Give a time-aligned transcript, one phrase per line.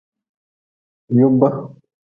[1.19, 1.39] Yub.